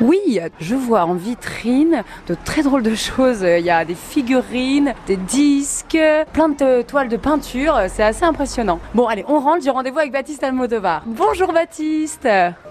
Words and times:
Oui, 0.00 0.38
je 0.60 0.76
vois 0.76 1.04
en 1.04 1.14
vitrine 1.14 2.04
de 2.28 2.36
très 2.44 2.62
drôles 2.62 2.84
de 2.84 2.94
choses. 2.94 3.42
Il 3.42 3.64
y 3.64 3.70
a 3.70 3.84
des 3.84 3.96
figurines, 3.96 4.94
des 5.06 5.16
disques, 5.16 5.98
plein 6.32 6.48
de 6.48 6.82
toiles 6.82 7.08
de 7.08 7.16
peinture. 7.16 7.76
C'est 7.88 8.04
assez 8.04 8.24
impressionnant. 8.24 8.78
Bon, 8.94 9.06
allez, 9.06 9.24
on 9.26 9.40
rentre. 9.40 9.64
J'ai 9.64 9.70
rendez-vous 9.70 9.98
avec 9.98 10.12
Baptiste 10.12 10.44
Almodovar. 10.44 11.02
Bonjour 11.06 11.52
Baptiste. 11.52 12.28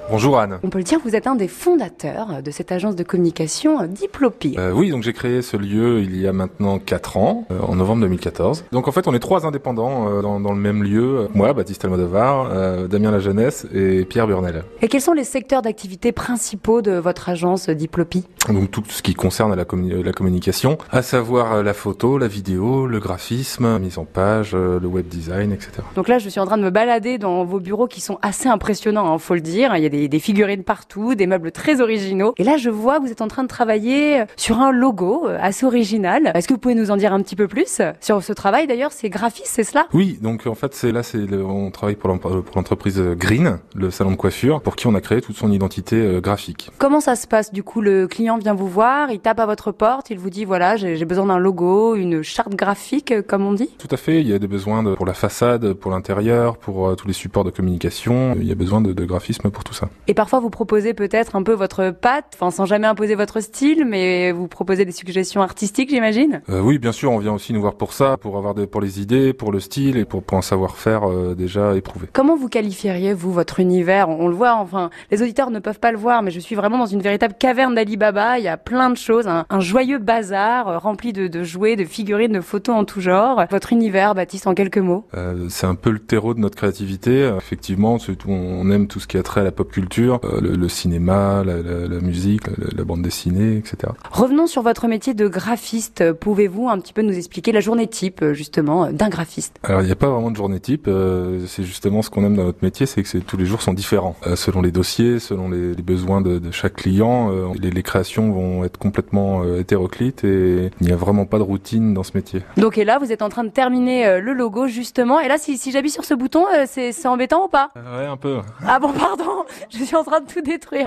Bonjour 0.09 0.39
Anne. 0.39 0.59
On 0.63 0.69
peut 0.69 0.77
le 0.77 0.85
dire, 0.85 0.99
vous 1.03 1.17
êtes 1.17 1.27
un 1.27 1.35
des 1.35 1.49
fondateurs 1.49 2.41
de 2.41 2.49
cette 2.49 2.71
agence 2.71 2.95
de 2.95 3.03
communication 3.03 3.85
Diplopi. 3.85 4.55
Euh, 4.57 4.71
oui, 4.71 4.89
donc 4.89 5.03
j'ai 5.03 5.11
créé 5.11 5.41
ce 5.41 5.57
lieu 5.57 5.99
il 5.99 6.17
y 6.17 6.27
a 6.27 6.31
maintenant 6.31 6.79
4 6.79 7.17
ans, 7.17 7.45
euh, 7.51 7.59
en 7.59 7.75
novembre 7.75 8.03
2014. 8.03 8.63
Donc 8.71 8.87
en 8.87 8.93
fait, 8.93 9.09
on 9.09 9.13
est 9.13 9.19
trois 9.19 9.45
indépendants 9.45 10.07
euh, 10.07 10.21
dans, 10.21 10.39
dans, 10.39 10.53
le 10.53 10.59
même 10.59 10.81
lieu. 10.81 11.27
Moi, 11.33 11.51
Baptiste 11.51 11.83
Almodovar, 11.83 12.49
euh, 12.49 12.87
Damien 12.87 13.11
La 13.11 13.19
Jeunesse 13.19 13.67
et 13.73 14.05
Pierre 14.05 14.27
Burnel. 14.27 14.63
Et 14.81 14.87
quels 14.87 15.01
sont 15.01 15.11
les 15.11 15.25
secteurs 15.25 15.61
d'activité 15.61 16.13
principaux 16.13 16.81
de 16.81 16.93
votre 16.93 17.27
agence 17.27 17.67
Diplopi? 17.69 18.23
Donc 18.47 18.71
tout 18.71 18.83
ce 18.87 19.01
qui 19.01 19.13
concerne 19.13 19.53
la, 19.55 19.65
communi 19.65 20.01
la 20.01 20.13
communication, 20.13 20.77
à 20.89 21.01
savoir 21.01 21.63
la 21.63 21.73
photo, 21.73 22.17
la 22.17 22.29
vidéo, 22.29 22.87
le 22.87 22.99
graphisme, 22.99 23.65
la 23.65 23.79
mise 23.79 23.97
en 23.97 24.05
page, 24.05 24.53
le 24.53 24.87
web 24.87 25.09
design, 25.09 25.51
etc. 25.51 25.71
Donc 25.95 26.07
là, 26.07 26.17
je 26.17 26.29
suis 26.29 26.39
en 26.39 26.45
train 26.45 26.57
de 26.57 26.63
me 26.63 26.69
balader 26.69 27.17
dans 27.17 27.43
vos 27.43 27.59
bureaux 27.59 27.87
qui 27.87 27.99
sont 27.99 28.19
assez 28.21 28.47
impressionnants, 28.47 29.13
hein, 29.13 29.17
faut 29.17 29.33
le 29.33 29.41
dire. 29.41 29.75
Il 29.75 29.83
y 29.83 29.85
a 29.85 29.89
des, 29.89 29.96
des, 30.07 30.19
figurines 30.19 30.63
partout, 30.63 31.15
des 31.15 31.27
meubles 31.27 31.51
très 31.51 31.81
originaux. 31.81 32.33
Et 32.37 32.43
là, 32.43 32.57
je 32.57 32.69
vois 32.69 32.99
que 32.99 33.05
vous 33.05 33.11
êtes 33.11 33.21
en 33.21 33.27
train 33.27 33.43
de 33.43 33.47
travailler 33.47 34.23
sur 34.35 34.59
un 34.59 34.71
logo 34.71 35.27
assez 35.39 35.65
original. 35.65 36.31
Est-ce 36.35 36.47
que 36.47 36.53
vous 36.53 36.59
pouvez 36.59 36.75
nous 36.75 36.91
en 36.91 36.97
dire 36.97 37.13
un 37.13 37.21
petit 37.21 37.35
peu 37.35 37.47
plus 37.47 37.81
sur 38.01 38.23
ce 38.23 38.33
travail 38.33 38.67
D'ailleurs, 38.67 38.91
c'est 38.91 39.09
graphiste, 39.09 39.47
c'est 39.47 39.63
cela? 39.63 39.87
Oui, 39.93 40.19
donc 40.21 40.45
en 40.47 40.55
fait, 40.55 40.73
c'est 40.73 40.91
là, 40.91 41.03
c'est 41.03 41.19
on 41.33 41.71
travaille 41.71 41.95
pour 41.95 42.09
l'entreprise 42.09 42.99
Green, 42.99 43.59
le 43.75 43.91
salon 43.91 44.11
de 44.11 44.15
coiffure, 44.15 44.61
pour 44.61 44.75
qui 44.75 44.87
on 44.87 44.95
a 44.95 45.01
créé 45.01 45.21
toute 45.21 45.37
son 45.37 45.51
identité 45.51 46.19
graphique. 46.21 46.71
Comment 46.77 46.99
ça 46.99 47.15
se 47.15 47.27
passe? 47.27 47.51
Du 47.51 47.63
coup, 47.63 47.81
le 47.81 48.07
client 48.07 48.37
vient 48.37 48.53
vous 48.53 48.67
voir, 48.67 49.11
il 49.11 49.19
tape 49.19 49.39
à 49.39 49.45
votre 49.45 49.71
porte, 49.71 50.09
il 50.09 50.19
vous 50.19 50.29
dit 50.29 50.45
voilà, 50.45 50.75
j'ai 50.75 51.05
besoin 51.05 51.25
d'un 51.25 51.37
logo, 51.37 51.95
une 51.95 52.21
charte 52.21 52.55
graphique, 52.55 53.13
comme 53.27 53.45
on 53.45 53.53
dit? 53.53 53.69
Tout 53.77 53.87
à 53.91 53.97
fait. 53.97 54.21
Il 54.21 54.27
y 54.27 54.33
a 54.33 54.39
des 54.39 54.47
besoins 54.47 54.83
de, 54.83 54.95
pour 54.95 55.05
la 55.05 55.13
façade, 55.13 55.73
pour 55.73 55.91
l'intérieur, 55.91 56.57
pour 56.57 56.87
euh, 56.87 56.95
tous 56.95 57.07
les 57.07 57.13
supports 57.13 57.43
de 57.43 57.51
communication. 57.51 58.35
Il 58.39 58.47
y 58.47 58.51
a 58.51 58.55
besoin 58.55 58.81
de, 58.81 58.93
de 58.93 59.05
graphisme 59.05 59.49
pour 59.49 59.63
tout 59.63 59.73
ça. 59.73 59.86
Et 60.07 60.13
parfois, 60.13 60.39
vous 60.39 60.49
proposez 60.49 60.93
peut-être 60.93 61.35
un 61.35 61.43
peu 61.43 61.53
votre 61.53 61.91
patte, 61.91 62.33
enfin 62.35 62.51
sans 62.51 62.65
jamais 62.65 62.87
imposer 62.87 63.15
votre 63.15 63.39
style, 63.39 63.85
mais 63.85 64.31
vous 64.31 64.47
proposez 64.47 64.85
des 64.85 64.91
suggestions 64.91 65.41
artistiques, 65.41 65.89
j'imagine? 65.89 66.41
Euh, 66.49 66.61
oui, 66.61 66.79
bien 66.79 66.91
sûr, 66.91 67.11
on 67.11 67.17
vient 67.17 67.33
aussi 67.33 67.53
nous 67.53 67.61
voir 67.61 67.75
pour 67.75 67.93
ça, 67.93 68.17
pour 68.17 68.37
avoir 68.37 68.53
des, 68.53 68.67
pour 68.67 68.81
les 68.81 69.01
idées, 69.01 69.33
pour 69.33 69.51
le 69.51 69.59
style 69.59 69.97
et 69.97 70.05
pour, 70.05 70.23
pour 70.23 70.37
un 70.37 70.41
savoir-faire 70.41 71.09
euh, 71.09 71.35
déjà 71.35 71.75
éprouvé. 71.75 72.07
Comment 72.13 72.35
vous 72.35 72.49
qualifieriez 72.49 73.13
vous 73.13 73.31
votre 73.31 73.59
univers? 73.59 74.09
On 74.09 74.27
le 74.27 74.35
voit, 74.35 74.55
enfin, 74.55 74.89
les 75.11 75.21
auditeurs 75.21 75.51
ne 75.51 75.59
peuvent 75.59 75.79
pas 75.79 75.91
le 75.91 75.97
voir, 75.97 76.23
mais 76.23 76.31
je 76.31 76.39
suis 76.39 76.55
vraiment 76.55 76.77
dans 76.77 76.85
une 76.85 77.01
véritable 77.01 77.35
caverne 77.39 77.75
d'Alibaba. 77.75 78.39
Il 78.39 78.45
y 78.45 78.47
a 78.47 78.57
plein 78.57 78.89
de 78.89 78.97
choses, 78.97 79.27
un, 79.27 79.45
un 79.49 79.59
joyeux 79.59 79.99
bazar 79.99 80.67
euh, 80.67 80.77
rempli 80.77 81.13
de, 81.13 81.27
de, 81.27 81.43
jouets, 81.43 81.75
de 81.75 81.85
figurines, 81.85 82.33
de 82.33 82.41
photos 82.41 82.75
en 82.75 82.85
tout 82.85 83.01
genre. 83.01 83.43
Votre 83.49 83.73
univers, 83.73 84.15
Baptiste, 84.15 84.47
en 84.47 84.53
quelques 84.53 84.77
mots? 84.77 85.05
C'est 85.49 85.67
un 85.67 85.75
peu 85.75 85.91
le 85.91 85.99
terreau 85.99 86.33
de 86.33 86.39
notre 86.39 86.55
créativité. 86.55 87.31
Effectivement, 87.37 87.97
on 88.27 88.71
aime 88.71 88.87
tout 88.87 88.99
ce 88.99 89.07
qui 89.07 89.17
a 89.17 89.23
trait 89.23 89.41
à 89.41 89.43
la 89.43 89.51
pop 89.51 89.71
culture, 89.71 89.76
euh, 89.79 90.41
le, 90.41 90.55
le, 90.55 90.69
cinéma, 90.69 91.43
la, 91.45 91.61
la, 91.61 91.87
la 91.87 91.99
musique, 91.99 92.47
la, 92.47 92.67
la, 92.75 92.83
bande 92.83 93.01
dessinée, 93.01 93.57
etc. 93.57 93.93
Revenons 94.11 94.47
sur 94.47 94.61
votre 94.61 94.87
métier 94.87 95.13
de 95.13 95.27
graphiste. 95.27 96.13
Pouvez-vous 96.13 96.69
un 96.69 96.79
petit 96.79 96.93
peu 96.93 97.01
nous 97.01 97.17
expliquer 97.17 97.51
la 97.51 97.59
journée 97.59 97.87
type, 97.87 98.23
justement, 98.33 98.91
d'un 98.91 99.09
graphiste? 99.09 99.57
Alors, 99.63 99.81
il 99.81 99.85
n'y 99.85 99.91
a 99.91 99.95
pas 99.95 100.09
vraiment 100.09 100.31
de 100.31 100.35
journée 100.35 100.59
type. 100.59 100.87
Euh, 100.87 101.45
c'est 101.47 101.63
justement 101.63 102.01
ce 102.01 102.09
qu'on 102.09 102.23
aime 102.25 102.35
dans 102.35 102.43
notre 102.43 102.63
métier, 102.63 102.85
c'est 102.85 103.03
que 103.03 103.17
tous 103.19 103.37
les 103.37 103.45
jours 103.45 103.61
sont 103.61 103.73
différents. 103.73 104.15
Euh, 104.25 104.35
selon 104.35 104.61
les 104.61 104.71
dossiers, 104.71 105.19
selon 105.19 105.49
les, 105.49 105.73
les 105.73 105.81
besoins 105.81 106.21
de, 106.21 106.39
de, 106.39 106.51
chaque 106.51 106.75
client, 106.75 107.31
euh, 107.31 107.47
les, 107.59 107.69
les, 107.69 107.83
créations 107.83 108.31
vont 108.31 108.63
être 108.63 108.77
complètement 108.77 109.43
hétéroclites 109.55 110.23
et 110.23 110.71
il 110.81 110.87
n'y 110.87 110.93
a 110.93 110.95
vraiment 110.95 111.25
pas 111.25 111.37
de 111.37 111.43
routine 111.43 111.93
dans 111.93 112.03
ce 112.03 112.11
métier. 112.15 112.41
Donc, 112.57 112.77
et 112.77 112.85
là, 112.85 112.97
vous 112.99 113.11
êtes 113.11 113.21
en 113.21 113.29
train 113.29 113.43
de 113.43 113.49
terminer 113.49 114.19
le 114.19 114.33
logo, 114.33 114.67
justement. 114.67 115.19
Et 115.19 115.27
là, 115.27 115.37
si, 115.37 115.57
si 115.57 115.71
j'appuie 115.71 115.89
sur 115.89 116.05
ce 116.05 116.13
bouton, 116.13 116.45
c'est 116.65 117.05
embêtant 117.05 117.45
ou 117.45 117.47
pas? 117.47 117.71
Ouais, 117.75 118.05
un 118.05 118.17
peu. 118.17 118.39
Ah 118.65 118.79
bon, 118.79 118.91
pardon, 118.93 119.45
je 119.69 119.83
suis 119.83 119.95
en 119.95 120.03
train 120.03 120.21
de 120.21 120.27
tout 120.27 120.41
détruire. 120.41 120.85